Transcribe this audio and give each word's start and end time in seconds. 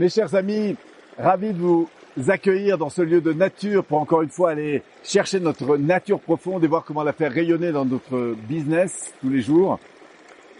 Mes 0.00 0.08
chers 0.08 0.34
amis, 0.34 0.76
ravi 1.18 1.52
de 1.52 1.58
vous 1.58 1.86
accueillir 2.28 2.78
dans 2.78 2.88
ce 2.88 3.02
lieu 3.02 3.20
de 3.20 3.34
nature 3.34 3.84
pour 3.84 3.98
encore 3.98 4.22
une 4.22 4.30
fois 4.30 4.52
aller 4.52 4.82
chercher 5.04 5.40
notre 5.40 5.76
nature 5.76 6.20
profonde 6.20 6.64
et 6.64 6.68
voir 6.68 6.84
comment 6.84 7.02
la 7.02 7.12
faire 7.12 7.30
rayonner 7.30 7.70
dans 7.70 7.84
notre 7.84 8.34
business 8.48 9.12
tous 9.20 9.28
les 9.28 9.42
jours. 9.42 9.78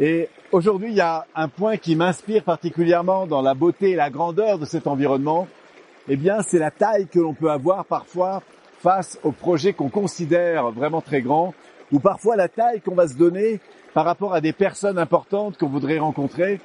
Et 0.00 0.28
aujourd'hui, 0.50 0.88
il 0.88 0.96
y 0.96 1.00
a 1.00 1.24
un 1.36 1.46
point 1.46 1.76
qui 1.76 1.94
m'inspire 1.94 2.42
particulièrement 2.42 3.28
dans 3.28 3.40
la 3.40 3.54
beauté 3.54 3.90
et 3.90 3.94
la 3.94 4.10
grandeur 4.10 4.58
de 4.58 4.64
cet 4.64 4.88
environnement. 4.88 5.46
Eh 6.08 6.16
bien, 6.16 6.42
c'est 6.42 6.58
la 6.58 6.72
taille 6.72 7.06
que 7.06 7.20
l'on 7.20 7.32
peut 7.32 7.52
avoir 7.52 7.84
parfois 7.84 8.42
face 8.80 9.20
aux 9.22 9.30
projets 9.30 9.72
qu'on 9.72 9.88
considère 9.88 10.72
vraiment 10.72 11.00
très 11.00 11.22
grands 11.22 11.54
ou 11.92 12.00
parfois 12.00 12.34
la 12.34 12.48
taille 12.48 12.80
qu'on 12.80 12.96
va 12.96 13.06
se 13.06 13.14
donner 13.14 13.60
par 13.94 14.04
rapport 14.04 14.34
à 14.34 14.40
des 14.40 14.52
personnes 14.52 14.98
importantes 14.98 15.56
qu'on 15.58 15.68
voudrait 15.68 15.98
rencontrer 15.98 16.58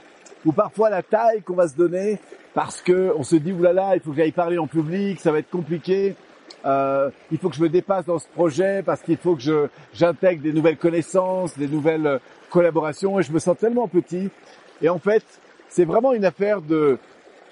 ou 0.45 0.51
parfois 0.51 0.89
la 0.89 1.03
taille 1.03 1.41
qu'on 1.41 1.55
va 1.55 1.67
se 1.67 1.75
donner 1.75 2.19
parce 2.53 2.81
que 2.81 3.13
on 3.17 3.23
se 3.23 3.35
dit 3.35 3.51
oulala, 3.51 3.95
il 3.95 4.01
faut 4.01 4.11
que 4.11 4.17
j'aille 4.17 4.31
parler 4.31 4.57
en 4.57 4.67
public, 4.67 5.19
ça 5.19 5.31
va 5.31 5.39
être 5.39 5.49
compliqué. 5.49 6.15
Euh, 6.65 7.09
il 7.31 7.37
faut 7.37 7.49
que 7.49 7.55
je 7.55 7.61
me 7.61 7.69
dépasse 7.69 8.05
dans 8.05 8.19
ce 8.19 8.27
projet 8.27 8.83
parce 8.83 9.01
qu'il 9.01 9.17
faut 9.17 9.35
que 9.35 9.41
je 9.41 9.67
j'intègre 9.93 10.41
des 10.41 10.53
nouvelles 10.53 10.77
connaissances, 10.77 11.57
des 11.57 11.67
nouvelles 11.67 12.07
euh, 12.07 12.19
collaborations 12.49 13.19
et 13.19 13.23
je 13.23 13.33
me 13.33 13.39
sens 13.39 13.57
tellement 13.57 13.87
petit. 13.87 14.29
Et 14.81 14.89
en 14.89 14.99
fait, 14.99 15.23
c'est 15.67 15.85
vraiment 15.85 16.13
une 16.13 16.25
affaire 16.25 16.61
de 16.61 16.97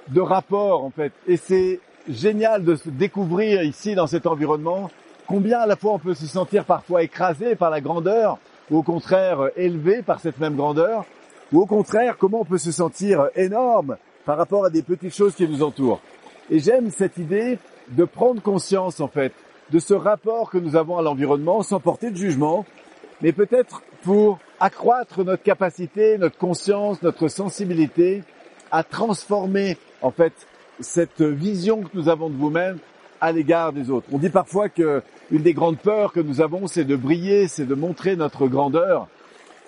de 0.09 0.21
rapport 0.21 0.83
en 0.83 0.91
fait. 0.91 1.11
Et 1.27 1.37
c'est 1.37 1.79
génial 2.09 2.63
de 2.63 2.75
se 2.75 2.89
découvrir 2.89 3.63
ici 3.63 3.95
dans 3.95 4.07
cet 4.07 4.25
environnement 4.25 4.89
combien 5.27 5.59
à 5.59 5.65
la 5.65 5.75
fois 5.75 5.93
on 5.93 5.99
peut 5.99 6.13
se 6.13 6.25
sentir 6.25 6.65
parfois 6.65 7.03
écrasé 7.03 7.55
par 7.55 7.69
la 7.69 7.81
grandeur 7.81 8.37
ou 8.69 8.77
au 8.77 8.83
contraire 8.83 9.49
élevé 9.55 10.01
par 10.01 10.19
cette 10.19 10.39
même 10.39 10.55
grandeur 10.55 11.05
ou 11.51 11.61
au 11.61 11.65
contraire 11.65 12.17
comment 12.17 12.41
on 12.41 12.45
peut 12.45 12.57
se 12.57 12.71
sentir 12.71 13.29
énorme 13.35 13.97
par 14.25 14.37
rapport 14.37 14.65
à 14.65 14.69
des 14.69 14.81
petites 14.81 15.15
choses 15.15 15.35
qui 15.35 15.47
nous 15.47 15.63
entourent. 15.63 16.01
Et 16.49 16.59
j'aime 16.59 16.91
cette 16.91 17.17
idée 17.17 17.59
de 17.89 18.05
prendre 18.05 18.41
conscience 18.41 18.99
en 18.99 19.07
fait 19.07 19.33
de 19.71 19.79
ce 19.79 19.93
rapport 19.93 20.49
que 20.49 20.57
nous 20.57 20.75
avons 20.75 20.97
à 20.97 21.01
l'environnement 21.01 21.63
sans 21.63 21.79
porter 21.79 22.11
de 22.11 22.15
jugement, 22.17 22.65
mais 23.21 23.31
peut-être 23.31 23.81
pour 24.03 24.39
accroître 24.59 25.23
notre 25.23 25.43
capacité, 25.43 26.17
notre 26.17 26.37
conscience, 26.37 27.01
notre 27.01 27.27
sensibilité 27.29 28.23
à 28.71 28.83
transformer 28.83 29.77
en 30.01 30.11
fait 30.11 30.33
cette 30.79 31.21
vision 31.21 31.81
que 31.81 31.89
nous 31.93 32.09
avons 32.09 32.29
de 32.29 32.35
vous-même 32.35 32.79
à 33.19 33.31
l'égard 33.31 33.71
des 33.71 33.89
autres. 33.89 34.07
On 34.11 34.17
dit 34.17 34.29
parfois 34.29 34.69
que 34.69 35.03
une 35.31 35.43
des 35.43 35.53
grandes 35.53 35.77
peurs 35.77 36.11
que 36.11 36.19
nous 36.19 36.41
avons, 36.41 36.67
c'est 36.67 36.83
de 36.83 36.95
briller, 36.95 37.47
c'est 37.47 37.65
de 37.65 37.75
montrer 37.75 38.15
notre 38.15 38.47
grandeur. 38.47 39.07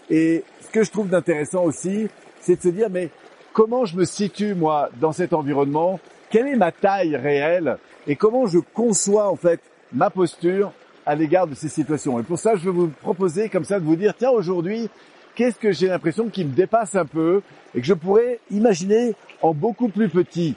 Et 0.10 0.44
ce 0.62 0.72
que 0.72 0.84
je 0.84 0.92
trouve 0.92 1.10
d'intéressant 1.10 1.64
aussi, 1.64 2.08
c'est 2.42 2.58
de 2.58 2.62
se 2.62 2.70
dire, 2.70 2.90
mais 2.90 3.10
comment 3.54 3.86
je 3.86 3.96
me 3.96 4.06
situe 4.06 4.54
moi 4.54 4.90
dans 5.00 5.12
cet 5.12 5.34
environnement, 5.34 6.00
quelle 6.30 6.48
est 6.48 6.56
ma 6.56 6.72
taille 6.72 7.16
réelle? 7.16 7.78
Et 8.08 8.16
comment 8.16 8.48
je 8.48 8.60
conçois 8.60 9.30
en 9.30 9.36
fait 9.36 9.62
ma 9.94 10.10
posture 10.10 10.72
à 11.06 11.16
l'égard 11.16 11.48
de 11.48 11.56
ces 11.56 11.70
situations? 11.70 12.20
Et 12.20 12.24
pour 12.24 12.40
ça, 12.40 12.56
je 12.56 12.66
vais 12.66 12.72
vous 12.72 12.88
proposer 12.88 13.50
comme 13.50 13.64
ça 13.64 13.80
de 13.80 13.86
vous 13.86 13.96
dire, 13.96 14.14
tiens, 14.18 14.32
aujourd'hui, 14.32 14.90
qu'est-ce 15.36 15.58
que 15.58 15.72
j'ai 15.72 15.88
l'impression 15.88 16.28
qui 16.30 16.44
me 16.44 16.52
dépasse 16.52 16.96
un 16.96 17.06
peu 17.06 17.42
et 17.74 17.80
que 17.82 17.88
je 17.88 17.94
pourrais 17.94 18.40
imaginer 18.52 19.14
en 19.42 19.54
beaucoup 19.54 19.88
plus 19.88 20.10
petit? 20.10 20.56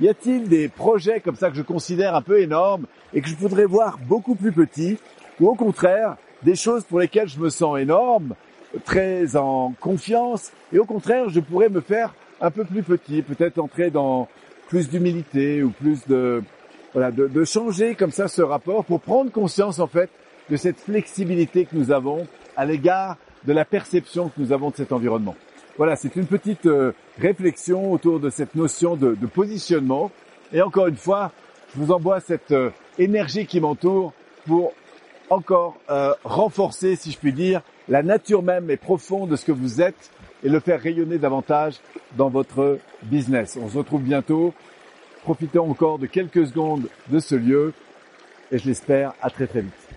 Y 0.00 0.08
a-t-il 0.08 0.48
des 0.48 0.68
projets 0.68 1.20
comme 1.20 1.36
ça 1.36 1.50
que 1.50 1.56
je 1.56 1.62
considère 1.62 2.14
un 2.14 2.22
peu 2.22 2.40
énormes 2.40 2.86
et 3.12 3.20
que 3.20 3.28
je 3.28 3.34
voudrais 3.36 3.64
voir 3.64 3.98
beaucoup 3.98 4.34
plus 4.34 4.52
petits 4.52 4.98
ou 5.40 5.48
au 5.48 5.54
contraire, 5.54 6.16
des 6.42 6.56
choses 6.56 6.84
pour 6.84 7.00
lesquelles 7.00 7.28
je 7.28 7.38
me 7.38 7.48
sens 7.48 7.78
énorme, 7.78 8.34
très 8.84 9.36
en 9.36 9.72
confiance 9.80 10.52
et 10.72 10.78
au 10.78 10.84
contraire, 10.84 11.28
je 11.28 11.40
pourrais 11.40 11.68
me 11.68 11.80
faire 11.80 12.14
un 12.40 12.50
peu 12.50 12.64
plus 12.64 12.82
petit, 12.82 13.22
peut-être 13.22 13.58
entrer 13.58 13.90
dans 13.90 14.28
plus 14.68 14.88
d'humilité 14.88 15.62
ou 15.62 15.70
plus 15.70 16.06
de 16.06 16.42
voilà 16.92 17.10
de, 17.10 17.26
de, 17.26 17.44
changer 17.44 17.94
comme 17.94 18.10
ça 18.10 18.28
ce 18.28 18.42
rapport 18.42 18.84
pour 18.84 19.00
prendre 19.00 19.30
conscience 19.30 19.78
en 19.78 19.86
fait 19.86 20.10
de 20.50 20.56
cette 20.56 20.78
flexibilité 20.78 21.64
que 21.64 21.76
nous 21.76 21.90
avons 21.90 22.26
à 22.56 22.64
l'égard 22.64 23.16
de 23.44 23.52
la 23.52 23.64
perception 23.64 24.28
que 24.28 24.40
nous 24.40 24.52
avons 24.52 24.70
de 24.70 24.76
cet 24.76 24.92
environnement. 24.92 25.36
Voilà, 25.76 25.94
c'est 25.94 26.16
une 26.16 26.26
petite 26.26 26.66
euh, 26.66 26.92
réflexion 27.18 27.92
autour 27.92 28.18
de 28.18 28.30
cette 28.30 28.56
notion 28.56 28.96
de, 28.96 29.14
de, 29.14 29.26
positionnement. 29.26 30.10
Et 30.52 30.60
encore 30.60 30.88
une 30.88 30.96
fois, 30.96 31.30
je 31.72 31.80
vous 31.80 31.92
envoie 31.92 32.18
cette 32.20 32.50
euh, 32.50 32.70
énergie 32.98 33.46
qui 33.46 33.60
m'entoure 33.60 34.12
pour 34.46 34.72
encore 35.30 35.76
euh, 35.88 36.14
renforcer, 36.24 36.96
si 36.96 37.12
je 37.12 37.18
puis 37.18 37.32
dire, 37.32 37.62
la 37.88 38.02
nature 38.02 38.42
même 38.42 38.70
et 38.70 38.76
profonde 38.76 39.30
de 39.30 39.36
ce 39.36 39.44
que 39.44 39.52
vous 39.52 39.80
êtes 39.80 40.10
et 40.44 40.48
le 40.48 40.60
faire 40.60 40.80
rayonner 40.80 41.18
davantage 41.18 41.76
dans 42.16 42.28
votre 42.28 42.78
business. 43.04 43.58
On 43.60 43.68
se 43.68 43.78
retrouve 43.78 44.02
bientôt. 44.02 44.54
Profitons 45.22 45.70
encore 45.70 45.98
de 45.98 46.06
quelques 46.06 46.46
secondes 46.46 46.88
de 47.08 47.18
ce 47.18 47.34
lieu 47.34 47.72
et 48.50 48.58
je 48.58 48.66
l'espère 48.66 49.14
à 49.20 49.30
très 49.30 49.46
très 49.46 49.62
vite. 49.62 49.87